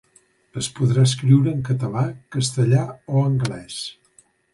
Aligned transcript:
Es 0.59 0.67
podrà 0.77 1.03
escriure 1.09 1.53
en 1.55 1.59
català, 1.67 2.05
castellà 2.37 2.81
o 3.19 3.23
anglès. 3.27 3.77